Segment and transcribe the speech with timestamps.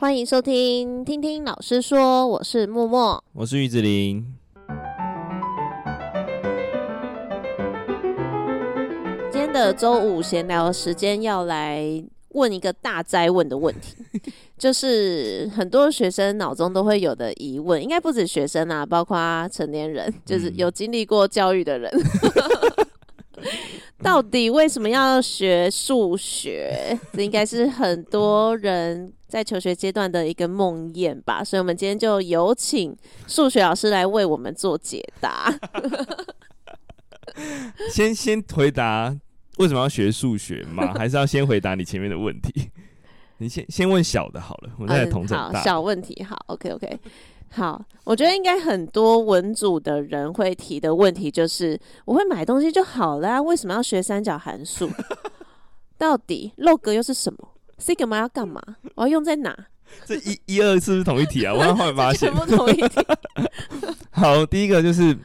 [0.00, 4.24] 欢迎收听，听听老师说，我是默默，我是玉子琳。
[9.32, 11.82] 今天的周五闲聊时间要来
[12.28, 13.96] 问一个大灾问的问题，
[14.56, 21.90] 就是很多学生脑中都会有的疑问，应该不止学生啊，包括成年人，就是有经历过教育的人。
[23.34, 23.42] 嗯
[24.02, 26.98] 到底为什么要学数学？
[27.12, 31.42] 这应该是很多人在求学阶段的一个梦魇吧。
[31.42, 32.96] 所以，我们今天就有请
[33.26, 35.52] 数学老师来为我们做解答。
[37.92, 39.14] 先先回答
[39.58, 40.94] 为什么要学数学吗？
[40.98, 42.70] 还是要先回答你前面的问题？
[43.38, 45.54] 你先先问小的好了，我再来统整大、嗯。
[45.54, 46.98] 好，小问题，好，OK OK。
[47.50, 54.88] 好，我觉得应该很多文组的人会提的问题就是：我会买东西就好了，为什么要学三角函数？
[55.96, 57.48] 到底 log 又是什么
[57.80, 58.62] ？sigma 要干嘛？
[58.94, 59.56] 我要用在哪？
[60.04, 61.54] 这一、一、二是不是同一题啊？
[61.54, 63.00] 我刚发现，全部同一题。
[64.12, 65.16] 好，第一个就是，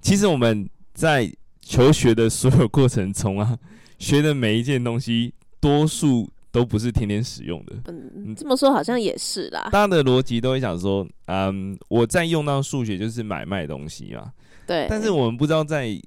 [0.00, 1.32] 其实我们在
[1.62, 3.56] 求学的所有过程中啊，
[3.98, 6.28] 学的每一件东西，多数。
[6.50, 7.76] 都不是天天使用的。
[7.86, 9.68] 嗯，这么说好像也是啦。
[9.72, 14.32] 大家的逻辑都会想说，嗯，我在用到数学就是买卖东西嘛。
[14.66, 14.86] 对。
[14.88, 16.00] 但是我们不知道在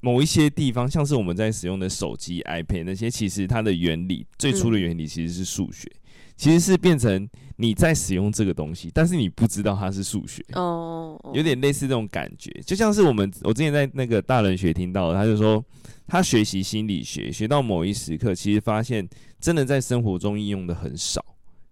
[0.00, 6.07] 某一些地方，像是我们在使用的手机、iPad 那些，其实它的原理最初的原理其实是数学，嗯，
[6.38, 10.42] 其实是变成你在使用这个东西，但是你不知道它是数学。
[10.54, 11.20] 哦。
[11.34, 15.62] 有点类似这种感觉，就像是我们我之前在那个大人学听到的，他就说。
[16.10, 19.06] 他学习心理学，学到某一时刻，其实发现
[19.38, 21.22] 真的在生活中应用的很少。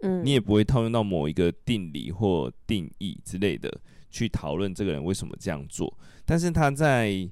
[0.02, 3.74] 嗯，你也不会套用到某一个定理或定义之类的
[4.10, 5.90] 去讨论这个人为什么这样做。
[6.26, 7.26] 但是他在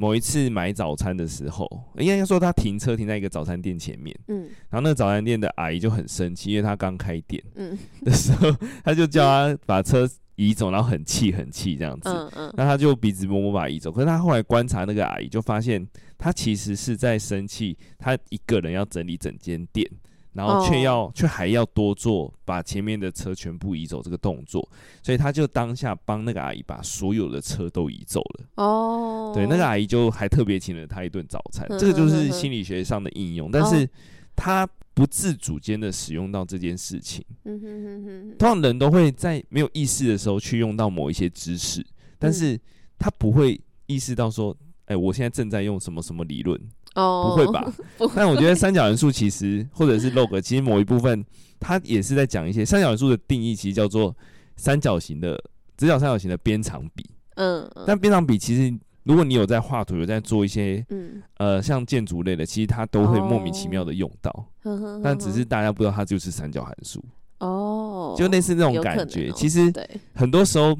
[0.00, 8.50] 某一次买早餐的时候，应该说他停车停在一个早餐店前面，嗯，然后那个早餐店的阿姨就很生气，因为他刚开店，嗯， 的时候
[8.82, 13.92] 他就叫他把车移走，然后很气很气这样子，嗯嗯，那他就鼻子摸摸把他移走。
[13.92, 15.86] 可是他后来观察那个阿姨，就发现。
[16.22, 19.90] 他其实是在生气，他一个人要整理整间店，
[20.32, 21.32] 然后却要却、oh.
[21.32, 24.66] 还要多做把前面的车全部移走这个动作，
[25.02, 28.46] 所以他就当下帮那个阿姨把所有的车都移走了。
[28.56, 33.88] 哦、oh.，对，那个阿姨就还特别请了他一顿早餐，这个就是心理学上的应用，但是
[34.36, 37.24] 他不自主间的使用到这件事情。
[37.44, 41.84] 嗯哼哼哼，通常人都会在没有意识的时候去用到某一些知识，
[42.18, 42.60] 但是
[42.98, 44.56] 他不会意识到说。
[44.86, 46.60] 哎、欸，我现在正在用什么什么理论？
[46.96, 47.72] 哦、oh,，不会吧？
[48.16, 51.24] 但我觉得三角函数其实，或者是 log，其实某一部分
[51.60, 54.12] 它也是在讲一些三角函数的定义，其实叫做
[54.56, 55.40] 三角形的
[55.76, 57.08] 直角三角形的边长比。
[57.36, 64.46] 嗯，但边长比其实，如果你有在画图，有在做一些，嗯，呃，像建筑类的，其实它都会莫名其妙的用到。
[64.64, 65.00] Oh.
[65.02, 67.02] 但只是大家不知道它就是三角函数。
[67.38, 69.30] 哦、oh,，就类似那种感觉。
[69.30, 69.72] 哦、其实
[70.12, 70.76] 很多时候。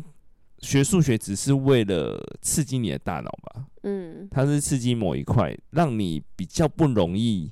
[0.60, 7.50] 学数学只是为了刺激你的大脑吧，嗯，它是刺激某一块，让你比较不容易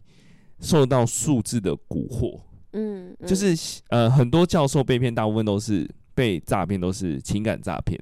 [0.61, 2.39] 受到数字的蛊惑，
[2.73, 3.57] 嗯，就是
[3.89, 7.99] 呃，很多教授被骗，大部分都是被诈骗，都是情感诈骗，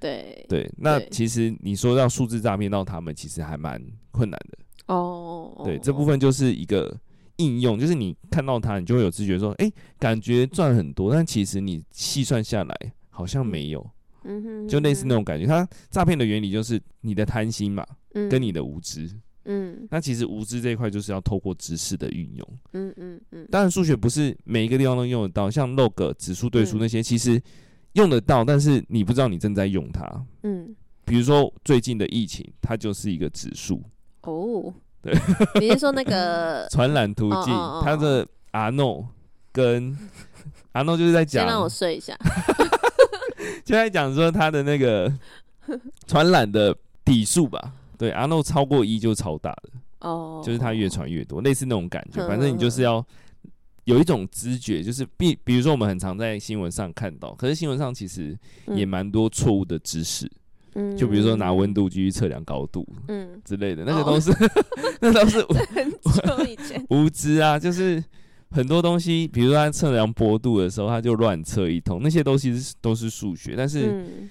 [0.00, 4.58] 对对，那其实你说让数字诈骗到他们，其实还蛮困难的。
[4.92, 6.92] 哦，对，这部分就是一个
[7.36, 13.80] 应用，就是你看到它，你就会有直觉说，哎，感觉赚很多，但其实你细算下来好像没有。
[13.80, 13.90] 嗯
[14.24, 19.10] 哼，就类似那种感觉，它诈骗的原理就是你的贪心嘛，嗯，跟你的无知，
[19.44, 27.40] 嗯，那其实无知这一块就是要透过知识的运用，嗯嗯嗯，当然数学不是每一个地方都用得到，像 log 指数对数那些，其实
[27.94, 30.04] 用得到，但是你不知道你正在用它，
[30.42, 33.82] 嗯，比如说最近的疫情，它就是一个指数，
[34.22, 35.12] 哦，对，
[35.60, 39.06] 你是说那个 传染途径，它的 R0
[39.50, 39.96] 跟
[40.74, 42.16] R0 就是在讲，先让我睡一下。
[43.70, 45.12] 就在讲说他的那个
[46.08, 49.70] 传染的底数吧，对，阿诺超过一就超大的，
[50.00, 52.26] 哦，就是他越传越多，类似那种感觉。
[52.26, 53.04] 反正你就是要
[53.84, 58.36] 有一种知觉，就是比比如说我们很常在新闻上看到，可是新闻上其实
[58.74, 60.28] 也蛮多错误的知识，
[60.74, 63.40] 嗯，就比如说拿温度计去测量高度，嗯。
[63.44, 64.32] 之类的，那个都是
[65.00, 65.46] 那都是
[66.90, 68.02] 无知啊，就是。
[68.50, 74.30] 很多东西，比如说他测量坡度的时候，他就乱测一通，那些东西都是数学，但是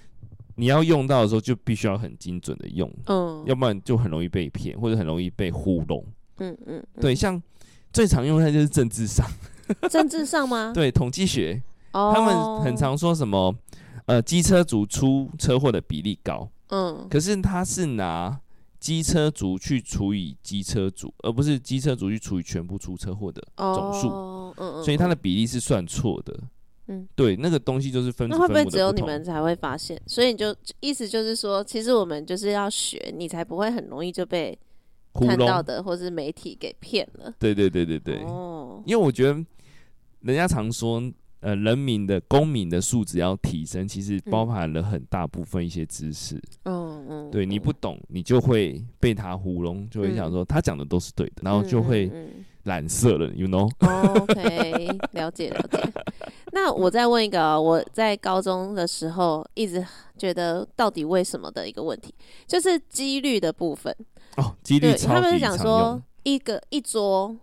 [0.56, 6.04] 你要用到的时候，就必须要很精准的用，嗯，要不然就很容易被骗，或者很容易被糊弄，
[6.39, 7.42] 嗯嗯，对，像
[7.94, 9.25] 最常用的就是政治上，
[9.89, 10.71] 政治上吗？
[10.75, 11.62] 对，统计学，
[11.94, 13.56] 他们很常说什么，
[14.06, 18.39] 呃，机车族出车祸的比例高，嗯，可是他是拿。
[18.79, 26.39] 机车族去除以机车族，而不是机车族去除以全部出车祸的总数，哦嗯嗯，所以它的比例是算错的。
[26.87, 28.35] 嗯，对，那个东西就是分子。
[28.35, 30.01] 那会不会只有你们才会发现？
[30.07, 34.57] 所以你就意思就是说，其实我们就是要学，你才不会很容易就被
[35.13, 37.31] 看到的或是媒体给骗了。
[37.37, 38.23] 对对对对对。
[38.23, 38.81] 哦。
[38.87, 39.33] 因为我觉得
[40.21, 40.99] 人家常说，
[41.41, 46.41] 呃，人民的公民的素质要提升，其实包含了很大部分一些知识。
[46.63, 47.29] 嗯嗯。
[47.31, 52.11] 对，你不懂，你就会被他糊弄，就会想说他讲的都是对的，然后就会。
[52.63, 55.79] 染色了，you know？Oh, OK， 了解了解。
[56.51, 59.83] 那我再问一个、喔，我在高中的时候一直
[60.17, 62.13] 觉得到底为什么的一个问题，
[62.45, 63.95] 就是几率的部分。
[64.35, 65.15] 哦，几率超级常用。
[65.15, 67.35] 他们是讲说一个一桌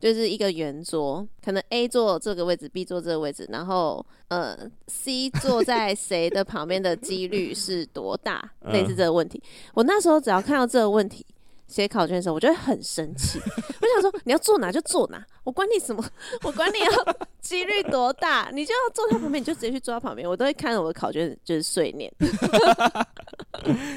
[0.00, 4.56] 就是一个圆桌，可能 A 坐这个位置，B 坐这个位置，然后呃
[4.86, 8.50] C 坐在谁的旁边的几率是多大？
[8.72, 9.42] 类似这个问题。
[9.74, 11.24] 我那时候只要看到这个问题。
[11.66, 13.38] 写考卷的时候，我就会很生气。
[13.40, 16.04] 我想说，你要坐哪就坐哪，我管你什么，
[16.42, 20.28] 我管你要 几率多大，你就要坐他旁边，你就直接去坐他旁边。
[20.28, 22.12] 我都会看着我的考卷，就是碎念。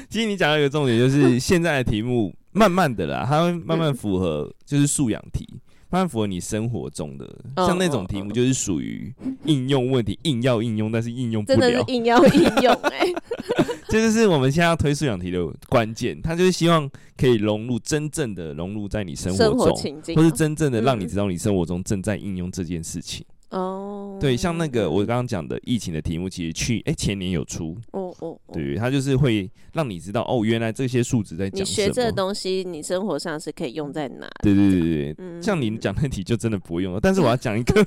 [0.08, 5.46] 其实你讲到一个重点，就是现在的题目慢慢的啦，它会慢慢符合，就是素养题，
[5.90, 7.26] 慢慢符合你生活中的。
[7.56, 9.12] 像那种题目，就是属于
[9.44, 13.14] 应用问题， 硬要应用，但是应用不了，真的是硬要应用哎、欸。
[13.88, 23.24] 这就是我们现在要推素养题的关键，他就是希望可以融入真正的融入在你生活中，或是真正的让你知道你生活中正在应用这件事情。
[23.50, 27.76] 哦、嗯，对，像那个我刚刚讲的疫情的题目，其实去哎、欸、前年有出。
[27.92, 31.48] 哦哦，对，他就是会让你知道哦，原来这些数值在。
[31.50, 34.28] 你学这个东西，你生活上是可以用在哪？
[34.42, 37.00] 对对对对，嗯、像你讲那题就真的不会用了。
[37.00, 37.86] 但是我要讲一个。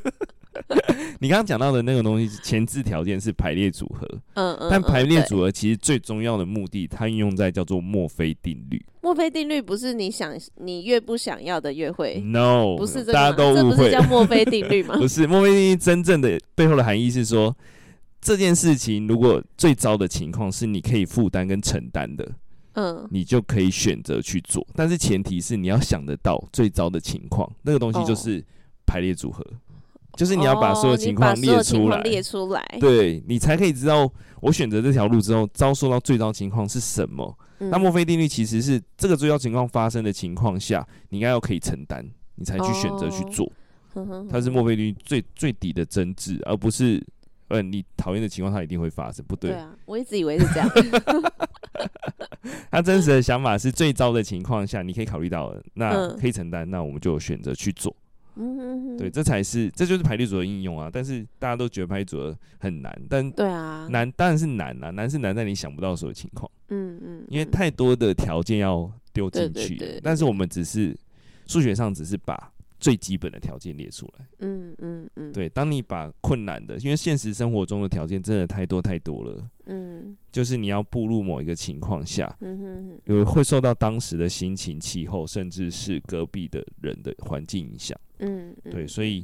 [1.20, 4.08] 你刚刚讲到的那个东西，前置条件是排列组合。
[4.34, 4.68] 嗯嗯。
[4.70, 8.84] 但排列组合其实最重要的目的，它应用在叫做墨菲定律。
[9.02, 12.22] 墨菲定律不是你想你越不想要的越会。
[12.22, 13.62] No，不是这个，大家都误会。
[13.62, 14.96] 这不是叫墨菲定律吗？
[15.02, 17.56] 不是，墨菲定律真正的背后的含义是说，
[18.22, 22.32] 这件事情如果最糟的情况是你可以负担跟承担的，
[22.74, 24.66] 嗯，你就可以选择去做。
[24.76, 28.44] 但是前提是你要想得到最糟的情况，那个东西就是
[28.86, 29.44] 排列组合。
[30.16, 34.10] 就是你要把所有情况列出来，列出来，对，你才可以知道
[34.42, 37.38] 我选择这条路之后遭受到最糟情况是什么。
[37.60, 42.06] 嗯、那墨菲定律其实是这个最糟情况发生的情况下，你应该要可以承担，
[42.36, 43.50] 你才去选择去做。
[43.94, 47.02] 哦、它是墨菲定律最最底的真挚，而不是
[47.50, 49.52] 呃你讨厌的情况它一定会发生，不对。
[49.52, 50.70] 对啊，我一直以为是这样。
[52.72, 57.96] 他真实的想法是最糟的情况下，你可以考虑到的，那可以承担，那我们就选择去做。
[58.36, 60.90] 嗯哼哼，对，这才是，这就是排列组合应用啊！
[60.92, 70.98] 但是大家都觉得排列组合很难，但对啊，难当然是难啊，难是难在你想不到所有情况，嗯嗯，因为太多的条件要丢进去，对对对对，但是我们只是
[71.48, 72.51] 数学上只是把
[72.82, 89.24] 最基本的条件列出来，嗯嗯嗯，对，当你把困难的，因为现实生活中的条件真的太多太多了，嗯，就是你要步入某一个情况下，嗯哼哼，有会受到当时的心情、气候，甚至是隔壁的人的环境影响，嗯，对，所以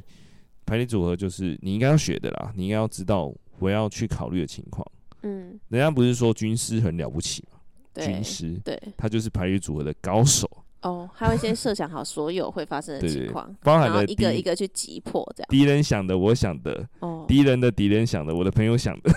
[0.64, 4.86] 排列组合就是你应该要学的啦，你应该要知道我要去考虑的情况，
[5.22, 7.58] 嗯，人家不是说军师很了不起吗？
[7.92, 10.48] 对军师，对，他就是排列组合的高手。
[10.82, 15.48] 哦，他会先设想好所有会发生的情况，包含了一个一个去击破这样。
[15.50, 19.12] 敌人想的，我想的；哦，敌人的敌人想的，我的朋友想的。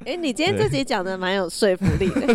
[0.00, 2.26] 哎、欸，你今天这集讲的蛮有说服力的，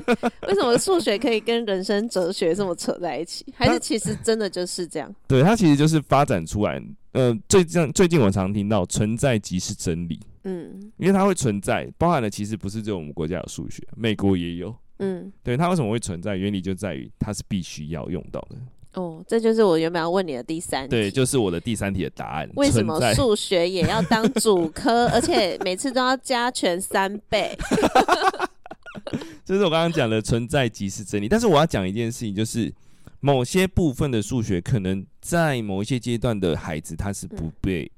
[0.48, 3.46] 为什么数学可以跟人生哲学这么扯在一起？
[3.56, 5.12] 还是其实真的就是这样？
[5.28, 6.80] 对，它其实就是发展出来。
[7.14, 14.76] 呃，最近最近我常听到“存在即是真理”，嗯，因为它会存在，包含了其实不是只有我们国家有数学，美国也有。
[15.00, 16.36] 嗯，对，它为什么会存在？
[16.36, 18.56] 原理就在于它是必须要用到的。
[18.94, 20.92] 哦，这就是我原本要问你的第三题。
[20.92, 22.48] 对，就是我的第三题的答案。
[22.56, 27.58] 为什么数学也要当主科， 而且每次都要加权三倍？
[29.44, 31.28] 这是我刚刚讲的存在即是真理。
[31.28, 32.72] 但是我要讲一件事情，就是
[33.20, 37.92] 某些部分的数学，可能在某一些阶段的孩子，他是不被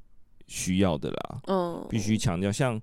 [0.47, 1.41] 需要的啦。
[1.47, 2.81] 嗯，必须强调，像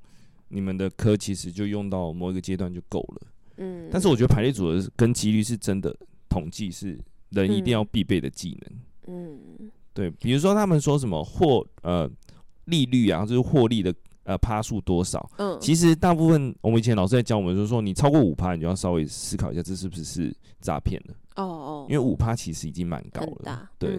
[0.49, 3.23] 你们的科，其实就用到某一个阶段就够了。
[3.63, 5.97] 嗯，但是我觉得排列组合跟几率是真的
[6.29, 6.99] 统计是
[7.31, 8.81] 人一定要必备的技能。
[9.07, 12.11] 嗯，对，比如说他们说什么获呃
[12.65, 15.31] 利率啊，就是获利的呃趴数多少？
[15.39, 21.15] 嗯，其实大部分我们以前老师在教我们，就是说你超过五趴，你就要稍微思考一下，这是不是是诈骗了？
[21.37, 23.99] 哦哦，因为五趴其实已经蛮高了，对，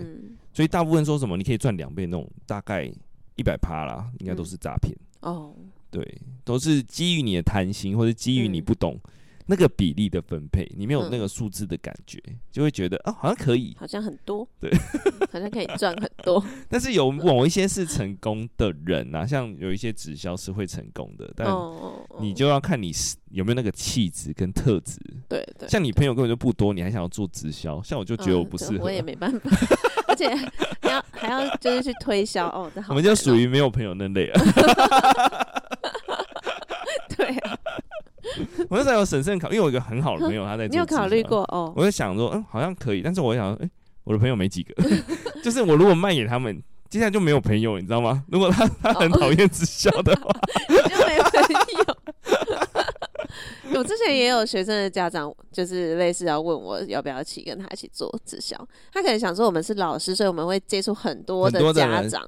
[0.53, 2.91] 所以大部分说什么你可以赚两倍那种，大概
[3.35, 4.95] 一百趴啦，应该都是诈骗。
[5.21, 5.53] 哦，
[5.89, 8.99] 对，都是基于你的贪心，或者基于你不懂。
[9.45, 14.71] 那个比例的分配，你没有那个数字的感觉，嗯、就会觉得啊，好像可以，好像很多，对，
[15.31, 16.43] 好像可以赚很多。
[16.69, 21.47] 但是有某一些是成功的人啊，像有一些直销是会成功的，但
[22.19, 24.99] 你就要看你是有没有那个气质跟特质。
[25.27, 29.49] 对对，像你朋友根本就不多，你还想要做直销，像我就觉得我不适合、啊嗯，我也没办法，
[30.07, 30.29] 而且
[30.81, 34.41] 还要还要就是去推销哦，我们就属于没有朋友那类啊。
[37.15, 37.59] 对啊。
[38.69, 40.73] 我那时候有审慎考，因为我有一个很好的朋友，他在做。
[40.73, 41.71] 你有考虑过哦？
[41.75, 43.69] 我在想说，嗯，好像可以，但是我想，哎、欸，
[44.03, 44.73] 我的朋友没几个，
[45.43, 48.23] 就是我如果卖给他们，接下来就没有朋友，你知道吗？
[48.27, 50.29] 如果他他很讨厌直销的话，
[50.69, 51.42] 你就没朋友。
[53.79, 58.55] 我之前也有学生的家长，就是类似要问我要不要一起跟他一起做直销。
[58.91, 62.25] 他可能想说我们是老师，所以我们会接触很多的家长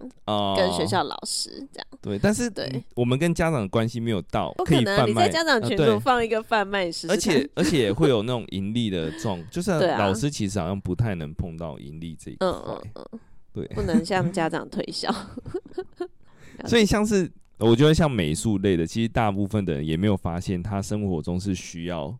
[0.57, 1.87] 跟学校老师这样。
[2.01, 5.05] 对，但是对我们跟家长的关系没有到可以贩卖。
[5.05, 12.47] 不可能，你在家长群组放一个贩卖师，而且而且会有那种盈利的状，就是老师其实好像不太能碰到盈利这一块。
[12.47, 13.19] 嗯嗯嗯，
[13.53, 15.13] 对，不能向家长推销。
[16.65, 17.31] 所以像是。
[17.57, 22.13] 我觉得像美术类的，其实大部分的人也没有发现，他生活中是需要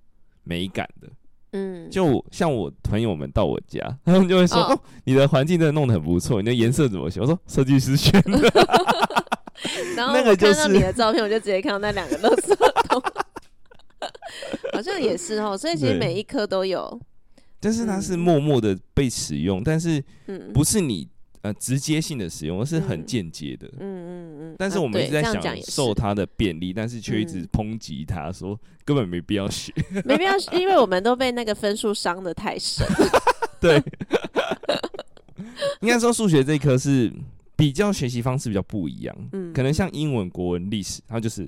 [0.44, 1.10] 美感的。
[1.52, 8.32] 嗯，就像我朋友们到我家，他们就会说：“哦，哦，你的环境真的弄得很不错，你的颜色怎么选？”我说：“设计师选的。
[9.96, 12.56] ”然后我看到你的照片，我就直接看到那两个垃圾
[12.88, 13.02] 桶，
[14.74, 15.58] 好像也是哦。
[15.58, 17.00] 所以其实每一颗都有，
[17.60, 20.04] 但是它是默默的被使用，但是
[20.54, 21.10] 不是你。
[21.46, 23.68] 呃，直接性的使用，而是很间接的。
[23.78, 24.56] 嗯嗯嗯。
[24.58, 29.72] 但是我们一直在享受它的便利，但是却一直抨击它，说根本没必要学。
[30.06, 32.84] 没必要，因为我们都被那个分数伤的太深。
[33.62, 33.80] 对。
[35.82, 37.14] 应该说数学这一科是
[37.56, 39.16] 比较学习方式比较不一样。
[39.34, 39.54] 嗯。
[39.54, 41.48] 可能像英文、国文、历史，它就是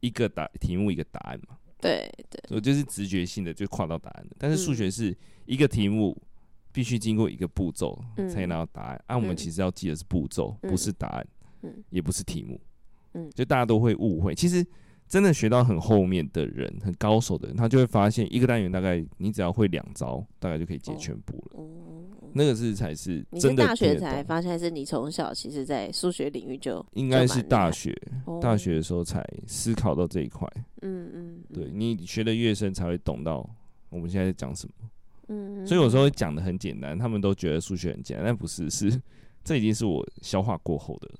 [0.00, 1.56] 一个答题目一个答案嘛。
[1.80, 2.38] 对对。
[2.54, 6.14] 我就是直觉性的就跨到答案的，但是数学是一个题目。
[6.78, 9.02] 必须经过一个步骤才能拿到答案。
[9.08, 11.26] 按、我们其实要记的是步骤，嗯、不是答案，
[11.62, 12.60] 嗯、也不是题目。
[13.14, 14.32] 嗯，就大家都会误会。
[14.32, 14.64] 其实
[15.08, 21.60] 真的学到很后面的人，很高手的人，他就会发现一个单元大概你只要会两招，大概就可以解全部了。
[21.60, 21.66] 哦
[22.20, 23.66] 哦、那个是才是真的。
[23.66, 27.92] 大学才发现，还是你从小其实，在数学领域就应该是大学，
[28.40, 30.48] 大学的时候才思考到这一块。
[30.82, 33.44] 嗯嗯，对，你学的越深，才会懂到
[33.90, 34.87] 我们现在在讲什么。
[35.28, 39.00] 嗯，所以有时候讲的很简单，他们都觉得数学很简单，但不是，是
[39.44, 41.10] 这已经是我消化过后的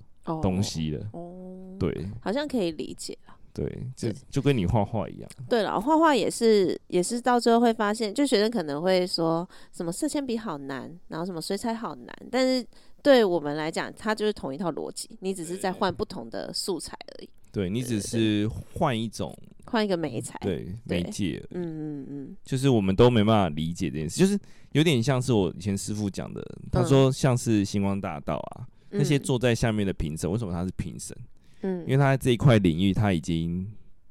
[0.43, 1.07] 东西了。
[1.13, 3.35] 哦，哦对，好像可以理解了。
[3.55, 5.29] 对，就就跟你画画一样。
[5.49, 12.65] 对了，画画也是，也是到最后会发现，就学生可能会说什么色铅笔好难，然后什么水彩好难，但是
[13.03, 17.29] 对我们来讲，它就是同一套逻辑，你只是在换不同的素材而已。
[17.51, 19.37] 对，你只是换一种，
[19.69, 24.39] 换一个媒材，对，媒介，嗯嗯嗯，就是我们都没办法理解这件事，就是
[24.73, 31.17] 有点像是我以前师傅讲的，他说像是星光大道啊，那些坐在下面的评审，为什么他是评审？
[31.63, 33.67] 嗯，因为他在这一块领域他已经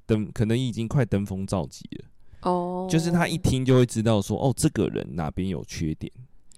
[0.05, 2.05] 登，可能已经快登峰造极了。
[2.41, 6.11] 哦，就是他一听就会知道说，哦，这个人哪边有缺点。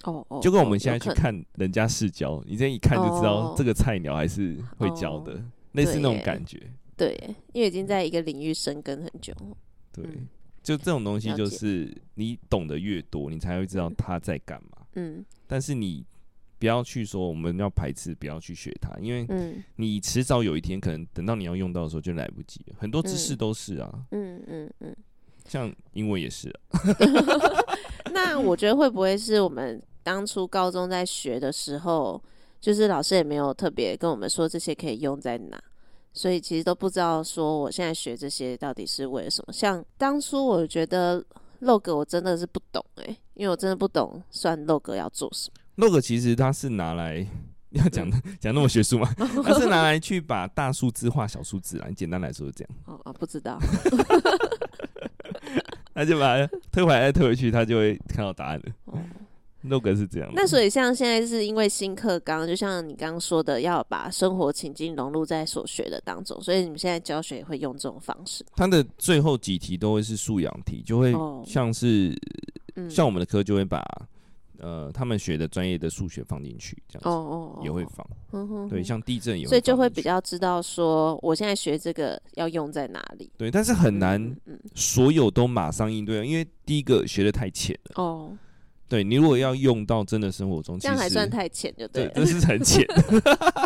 [0.03, 5.41] 哦哦，就跟我们现在去看人家试教，你这一看就知道这个菜鸟还是会教的。
[5.73, 6.59] 类似那种感觉，
[6.99, 9.33] 对，因为已经在一个领域深耕很久。
[9.93, 10.05] 对，
[10.61, 14.85] 就这种东西，就是你懂得越多，你才会知道他在干嘛。
[14.95, 16.05] 嗯，但是你
[16.59, 19.25] 不要去说我们要排斥，不要去学它，因为
[19.77, 22.75] 你迟早有一天，可能等到你要用到的时候就来不及了。
[22.77, 24.93] 很多知识都是啊，嗯嗯嗯，
[25.47, 26.59] 像英文也是啊。
[28.11, 32.21] 那我觉得会不会是我们当初高中在学的时候？
[32.61, 35.63] 就是老师也没有特别跟我们说这些可以用在哪，
[36.19, 39.53] 所以其实都不知道说我现在学这些到底是为了什么。
[39.53, 41.23] 像当初我觉得
[41.61, 45.87] log 我真的是不懂诶、欸，因为我真的不懂算 log 要做什么。
[45.87, 47.25] log 其实它是拿来
[47.69, 49.07] 要讲的 讲那么学术吗？
[49.45, 51.85] 它是拿来去把大数字化小数字啦。
[51.87, 52.69] 你简单来说是这样。
[52.83, 53.57] 哦哦，不知道。
[55.95, 58.65] 那就把它推回来再推回去，他就会看到答案了。
[58.87, 58.99] 哦
[59.65, 68.45] log 是这样，那所以像现在是因为新课纲，就像你刚刚说的，要把生活情境融入在所学的当中，所以你们现在教学也会用这种方式。
[68.55, 71.13] 它的最后几题都会是素养题，就会
[71.45, 72.17] 像是、
[72.75, 73.83] 哦、像我们的课就会把、
[74.59, 78.69] 嗯、呃他们学的专业的数学放进去，这样子哦哦也会放。
[78.69, 83.29] 对，像地震也会，所以就会比较知道说我现在学这个要用在哪里。
[83.37, 84.33] 对，但是很难
[84.73, 88.37] 所有都马上应对，因为第一个学的太浅了哦。
[88.89, 92.11] 对，你如果要用到真的生活中，这样还算太浅就对了。
[92.15, 92.83] 这是很浅。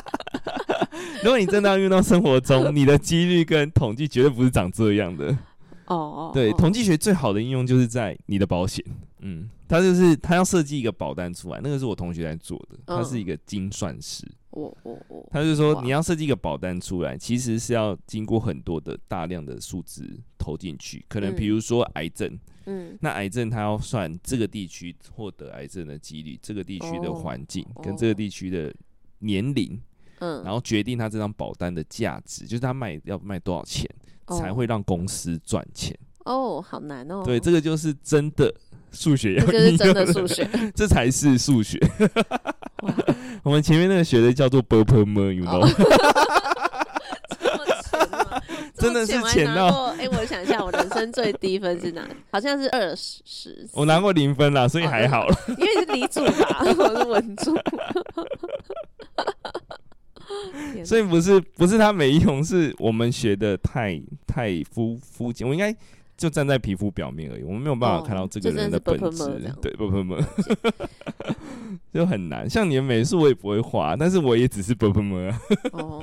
[1.23, 5.27] 如果你真的要用到生活中，你的几率跟统计绝对不是长这样的。
[5.85, 8.83] 哦哦，对，统计学最好的应用就是在你的保险。
[9.21, 14.29] 嗯，他就是他要设计一个保单出来，那个是我同学在做的，他是一个精算师。
[14.49, 20.05] 我我我，他就说你要设计一个保单出来，其实是要经过很多的大量的数字
[20.37, 22.37] 投进去，可能比如说癌症。
[22.65, 28.73] 嗯，那癌症他要算这个地区获得癌症的几率，这个地区的环境跟这个地区的
[29.19, 29.79] 年龄，
[30.19, 33.89] 嗯，然后决定他这张保单的价值，就是他卖要卖多少钱
[34.27, 35.97] 才会让公司赚钱。
[36.25, 37.21] 哦，好难哦。
[37.25, 38.53] 对，这个就是真的
[38.91, 41.77] 数学， 要是真的数学， 这才是数学。
[43.43, 45.61] 我们前面那个学的叫做伯伯们，你知道。
[48.83, 52.07] 真的是浅到哎，我想一下，我人生最低分是哪？
[52.31, 53.67] 好像是二十。
[53.73, 55.35] 我拿过零分啦，所以还好了。
[55.57, 57.57] 因为是理主吧， 我是文组。
[60.83, 65.47] 所以不是不是他没用，是我们学的太太肤肤浅。
[65.47, 65.75] 我应该
[66.23, 69.53] 就站在皮肤表面而已，我们没有办法看到这个人的本质。
[69.61, 70.15] 对，不不不，
[71.93, 72.49] 就很难。
[72.49, 75.15] 像你的美术我也不会画，但是我也只是不不不。
[75.77, 76.01] 哦。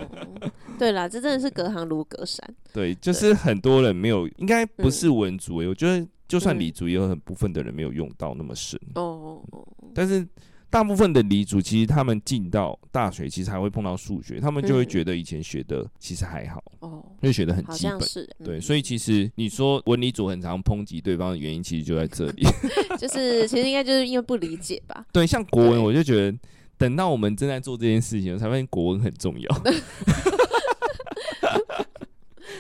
[0.79, 2.47] 对啦，这真的是隔行如隔山。
[2.71, 5.69] 对，就是很多人没有，应该不是文组、欸。
[5.69, 8.79] 我觉得就算理族，也有很部分的人没有用到那么深。
[8.97, 10.29] 哦、嗯，但是
[10.71, 16.63] 大部分的理组，其实他们进到大学，其实还会碰到数学，他们就会觉得以前学的其实还好。
[16.79, 18.01] 哦、嗯，因为学的很基本。
[18.03, 22.47] 是对，所以其实你说文理组很常抨击对方的原因，其实就在这里。
[22.97, 25.05] 就是其实应该就是因为不理解吧。
[25.13, 26.39] 对，像国文，我就觉得
[26.79, 29.49] 等到我们正在做这件事情，我才发现国文很重要。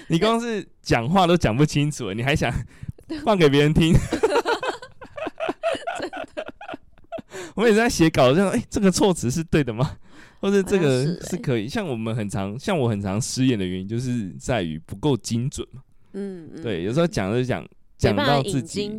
[0.08, 2.52] 你刚刚是讲话都讲不清楚了，你还想
[3.24, 3.94] 放给别人听？
[7.60, 9.98] 我每次在写稿，这样：“哎，这个措辞是对的吗？
[10.40, 15.82] 或者这个是可以？”像我们很常，像我很常失言的原因，就是在于不够精准嘛。
[16.14, 17.62] 嗯，对，有时候讲就讲。
[18.00, 18.98] 讲到自己，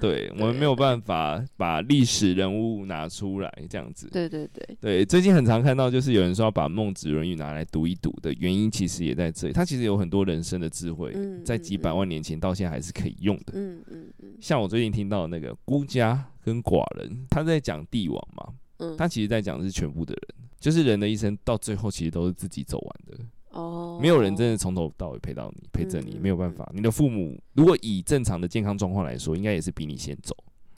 [0.00, 4.08] 对，我们没有办法把历史人物拿出来这样子。
[4.10, 9.52] 对对对，对，最近很常看到，就是有人说要把孟子、论语拿来读一读的原因，其实也在这里。
[9.52, 11.14] 他其实有很多人生的智慧，
[11.44, 13.52] 在几百万年前到现在还是可以用的。
[13.52, 14.30] 嗯嗯嗯。
[14.40, 23.24] 像我最近听到那个孤家跟寡人，他在讲帝王嘛，嗯，他其实在讲的是全部的人，就是人的一生到最后其实都是自己走完的。
[23.50, 26.70] 哦，没有人真的从头到尾陪到你，陪着你，没有办法。
[26.74, 30.34] 你的父母如果以正常的健康状况来说，应该也是比你先走。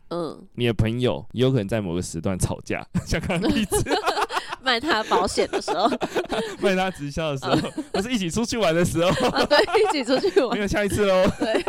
[0.09, 3.83] 嗯，你的朋友也有可能在某个时段吵架，像刚刚例子，
[4.61, 5.89] 卖他保险的时候，
[6.61, 9.11] 卖他直销的时候，或是一起出去玩的时候，
[9.47, 11.25] 对，一起出去玩，没有下一次喽。
[11.39, 11.55] 对，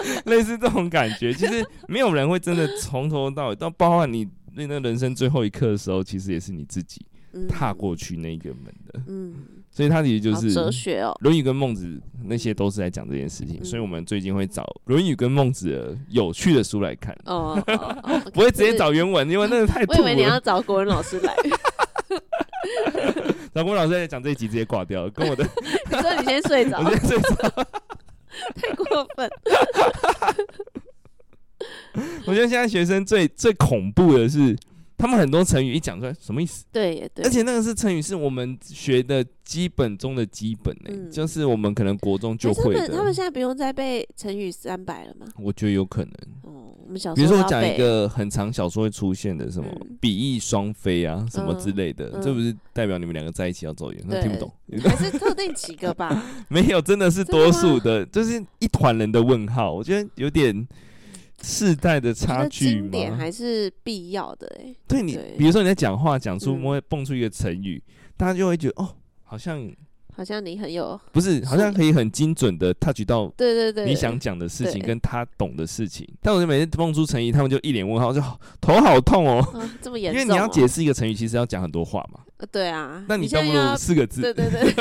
[0.26, 7.04] 类似这种感觉，其实没有人会真的从头到尾，到包括你那那人生最后一刻的时候，其实也是你自己。
[7.48, 9.34] 踏过去那一个门的，嗯，
[9.70, 11.86] 所以他其实就是哲学哦，《论语》跟《孟子》
[12.24, 17.58] 那些都是在讲这件事情，嗯、所以我们最近会找《论语》跟《孟子》的有趣的书来看，哦，
[18.34, 19.82] 不会直接找原文，因为那个太……
[19.86, 21.34] 我以为你要找国文老师来，
[23.54, 25.42] 找国文老师在讲这一集直接挂掉了，跟我的，
[25.90, 27.66] 你说你先睡着，我先睡着，
[28.54, 29.30] 太过分。
[32.26, 34.56] 我觉得现在学生最最恐怖的是。
[35.02, 36.64] 他们很多成语一讲出来，什么意思？
[36.70, 42.86] 对，对，而且那个是成语，是我们学的基本中的基本呢、欸，嗯、就是我们可能国中就会的。
[42.88, 45.26] 他们现在不用再背成语三百了吗？
[45.40, 46.12] 我觉得有可能。
[46.42, 49.68] 哦，我们小时候比如说我讲一个很长小说会出现的什么
[50.00, 54.00] “比翼双飞”啊，什么之类的，嗯嗯、这不是代表你们两个在一起要走远？
[54.06, 54.54] 那对听不懂，
[54.88, 56.22] 还是特定几个吧？
[56.46, 59.72] 没有，真的是多数的，就是一团人的问号。
[59.74, 60.64] 我觉得有点。
[61.42, 62.88] 世代的差距吗？
[62.90, 64.76] 点还是必要的哎、欸。
[64.86, 68.88] 对你，比如说你在讲话讲出，会蹦出一个成语，嗯、大家就会觉得哦，
[69.24, 69.70] 好像
[70.14, 76.06] 好像你很有，不是， 好像可以很精准的 touch 到对对对你想讲的事情跟他懂的事情。
[76.20, 78.20] 但我就每次蹦出成语，他们就一脸问号，就
[78.60, 80.22] 头好痛哦，啊、 这么严重、哦？
[80.22, 82.20] 因为你要解释一个成语，其实要讲很多话嘛。
[82.50, 84.74] 对啊，那你倒不如四个字，对对对，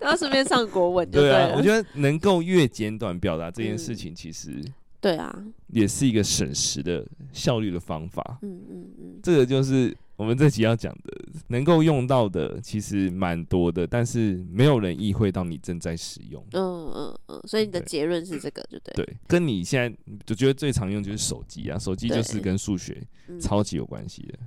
[0.00, 1.52] 然后顺便上国文就对，对啊。
[1.56, 4.50] 我觉得能够越简短表达这件事情，其实。
[4.50, 8.38] 嗯对啊，也是一个省时的效率的方法。
[8.42, 16.44] 嗯嗯嗯，这个就是我们这集要讲的，能够用到的其实蛮多的，但是没有人意会到你正在使用。
[16.52, 19.04] 嗯嗯嗯，所以你的结论是这个，就对。
[19.04, 23.00] 对，跟你现在就觉得最常用就是手机啊，手机就是跟数学
[23.40, 24.38] 超级有关系的。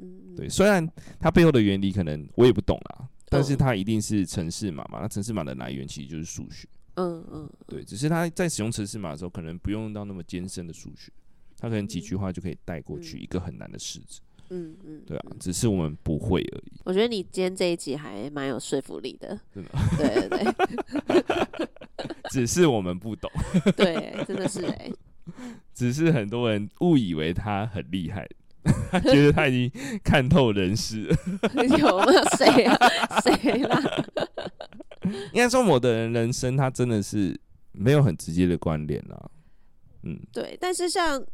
[0.00, 0.84] 嗯，对，虽然
[1.20, 6.66] 它背后的原理可能我也不懂啊，但是它一定是城市码嘛，那城市码的来源其实就是数学。
[6.94, 11.10] 嗯嗯，对，只是他在使用程式码的时候，可能不用到那么艰深的数学，
[11.58, 14.20] 他可能几句话就可以带过去一个很难的式子。
[14.52, 16.72] 嗯嗯，对啊，只是我们不会而已。
[16.84, 19.70] 我觉得你今天这一集还蛮有说服力的，真的。
[19.96, 20.52] 对对
[21.06, 21.68] 对，
[22.30, 23.30] 只是我们不懂。
[23.76, 24.92] 对，真的是哎、欸。
[25.72, 28.28] 只是很多人误以为他很厉害，
[28.90, 31.16] 他觉得他已经看透人世了。
[31.78, 32.06] 有吗？
[32.36, 32.76] 谁啊？
[33.20, 33.80] 谁啦？
[35.32, 37.38] 应该说，我的人人生他真的是
[37.72, 39.30] 没有很直接的关联啊。
[40.02, 40.56] 嗯，对。
[40.60, 41.24] 但是像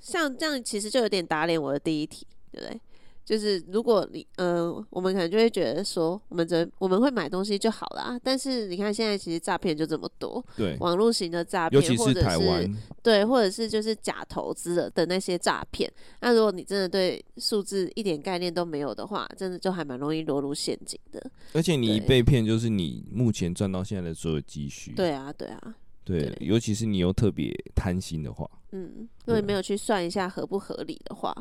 [0.00, 2.80] 像这样，其实就有点打脸我的第一题，对不对？
[3.24, 8.18] 就是如果你呃，我们可能就会觉得说，我们这我们会买东西就好啦。
[8.22, 15.90] 但是你看现在其实诈骗就这么多，对，网络型的诈骗，尤其是台湾，对，或者是就是假投资的的那些诈骗。
[16.20, 21.30] 那如果你真的对数字一点概念都没有的话，真的就还蛮容易落入陷阱的。
[21.52, 24.92] 而且你一被骗，就是你目前赚到现在的所有积蓄。
[24.94, 31.32] 对啊，对啊，对，对尤其是你又特别贪心的话，嗯，如果你没有去算一下合不合理的话。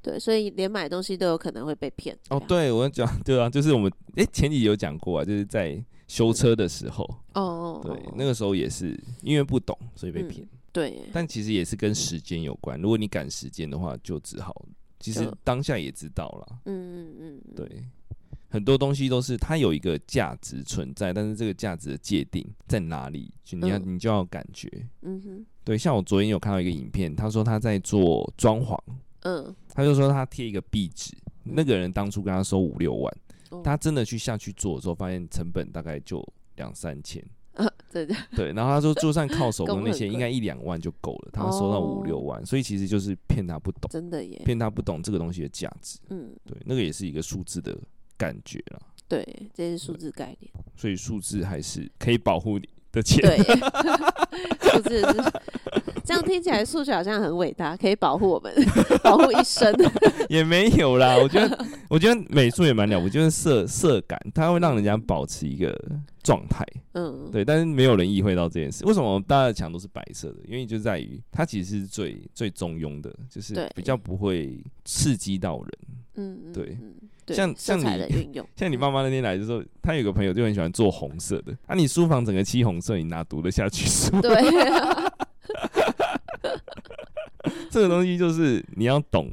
[0.00, 2.16] 对，所以连买东西都有可能会被骗。
[2.30, 10.44] 哦，对，我讲对啊，就是我们哎前几集有讲过啊，就是在修车的时候，哦，对，那个时候也是因为不懂，所以被骗。
[10.44, 12.80] 嗯、对，但其实也是跟时间有关。
[12.80, 14.64] 如果你赶时间的话，就只好
[15.00, 16.60] 其实当下也知道了。
[16.64, 17.84] 嗯嗯嗯，对，
[18.48, 24.70] 很多东西都是它有一个价值存在，但是这个价值的界定在哪里，就你要、嗯、你就要感觉。
[25.02, 28.78] 嗯哼，对，像我昨天有看到一个影片，他说他在做装潢。
[29.22, 33.16] 嗯，他就说他贴一个壁纸，那个人当初跟他收五六万，
[33.50, 36.22] 哦，他真的去下去做的时候，发现成本大概就
[36.56, 37.24] 两三千。
[37.58, 45.98] 啊，对对，然后他说就算靠手工那些， 应该一两万就够了，他收到五六万，所以其实就是骗他不懂，真的耶，骗他不懂这个东西的价值。
[46.10, 47.76] 嗯，对，那个也是一个数字的
[48.16, 48.78] 感觉啦。
[49.08, 53.20] 对，这是数字概念，所以数字还是可以保护你的钱。
[53.22, 53.38] 对，
[54.70, 55.32] 数字是。
[56.28, 58.52] 听起来数学好像很伟大，可以保护我们，
[59.02, 59.74] 保护一生。
[60.28, 65.74] 也没有啦，我觉得， 我觉得美术也蛮了不起，就是色色感，它会让人家保持一个
[66.22, 66.62] 状态。
[66.92, 67.44] 嗯，对。
[67.44, 68.84] 但是没有人意会到这件事。
[68.84, 70.36] 为什么大家的墙都是白色的？
[70.46, 75.70] 因为就在于它其实是最最中庸的，就是比较不会刺激到人。
[76.16, 76.76] 嗯，对。
[77.28, 77.84] 像像你
[78.56, 81.52] 像你妈妈那天来的时候，她有个朋友就很喜欢做红色的。
[81.66, 84.18] 啊，你书房整个漆红色，你哪读得下去书？
[84.22, 84.30] 对。
[87.70, 89.30] 这个东西就是你要懂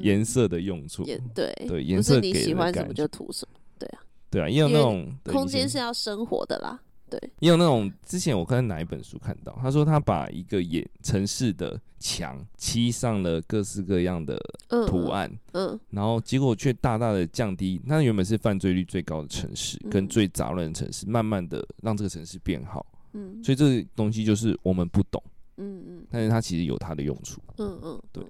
[0.00, 3.98] 颜色的用处，嗯、对对，颜色你喜欢什么就涂什么，对啊，
[4.30, 14.38] 对啊，也有那种空间是要生活的啦，对，也有那种之前我看哪一本书看到，他说他把一个眼城市的墙漆上了各式各样的
[14.86, 15.80] 图案，嗯，嗯。
[15.90, 25.22] 然后结果却大大的降低，那原本是犯罪率最高的城市跟最杂乱的城市，慢慢的让这个城市变好，嗯，所以这个东西就是我们不懂。
[25.60, 27.40] 嗯嗯，但是它其实有它的用处。
[27.58, 28.24] 嗯嗯，对，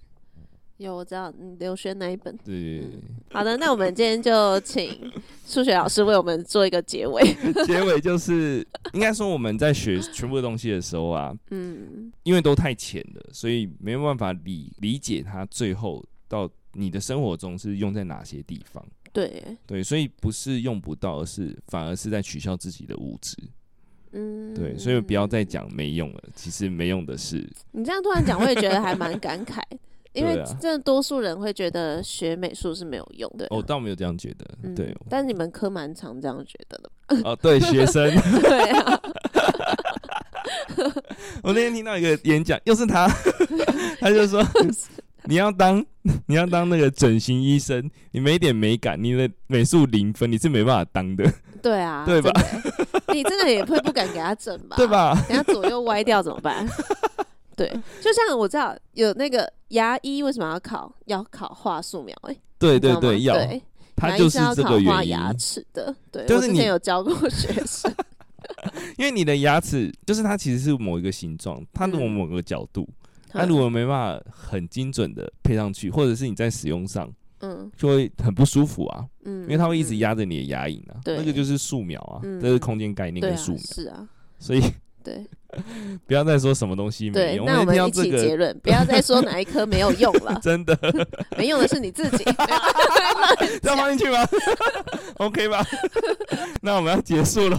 [0.79, 2.37] 有我知道，你刘轩那一本。
[2.39, 5.13] 对，对，对，好的，那我们今天就请
[5.47, 7.23] 数学老师为我们做一个结尾。
[7.67, 18.85] 结尾就是应该说我们在学全部的东西的时候啊，嗯，因为都太浅了，所以没有办法理理解它最后到你的生活中是用在哪些地方。
[19.13, 23.37] 对对，所以不是用不到，而是反而是在取消自己的无知。
[24.13, 26.23] 嗯，对，所以不要再讲没用了。
[26.35, 29.61] 其实没用的事，你这样突然讲，我也觉得还蛮感慨，
[30.13, 33.47] 因为真的多数人会觉得学美术是没有用的。
[33.51, 34.97] 哦，倒没有这样觉得，嗯、对。
[35.09, 36.91] 但是你们科蛮常这样觉得的。
[37.29, 38.11] 哦，对，学生。
[38.43, 39.01] 对啊。
[41.43, 43.09] 我那天听到一个演讲，又是他，
[44.01, 44.45] 他就说。
[45.25, 45.85] 你要当
[46.27, 51.31] 你要当那个整形医生，你没一点美感，你的美术零分，你是没办法当的。
[51.63, 52.31] 对啊，对吧？
[53.13, 54.77] 你真的也会不敢给他整吧？
[54.77, 55.15] 对吧？
[55.29, 56.67] 等下左右歪掉怎么办？
[57.57, 57.69] 对，
[58.01, 62.17] 就像我知道有那个牙医为什么要考要考画素描？
[62.23, 63.37] 哎，对对对，要，
[63.95, 65.95] 他就是要考画牙齿的。
[66.11, 67.93] 对，就是你之前有教过学生，
[68.97, 72.89] 因为你的牙齿就是它其实是某一个形状，它某某个角度。
[73.33, 77.09] 它如果没办法很精准的配上去，或者是你在使用上，
[77.41, 84.63] 嗯，就会很不舒服啊，嗯，因为它会一直压着你的牙龈啊，对，那个就是素描啊，这是空间概念跟素描，是啊，所以
[85.03, 85.27] 对，
[86.07, 90.79] 不要再说什么东西没用，那我们一起结论，不要再说哪一颗没有用了， 真的，
[91.39, 92.25] 没用的是你自己，
[93.63, 94.19] 要放进去吗
[95.17, 95.65] ？OK 吧，
[96.61, 97.59] 那我们要结束了，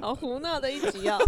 [0.00, 1.18] 好胡闹的一集哦。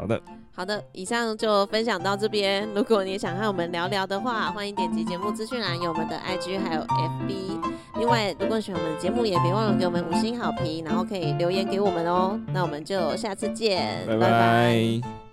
[0.00, 0.22] 好的，
[0.54, 2.66] 好的，以上就分享到这边。
[2.74, 7.60] 如果你想和我们聊聊的话，欢迎点击节目资讯栏有我们的 IG 还有 FB。
[7.98, 12.40] 另外，如果喜欢我们的节目，也别忘了给我们五星好评，然后可以留言给我们哦。
[12.54, 14.20] 那我们就下次见，拜拜。
[14.20, 15.29] 拜拜。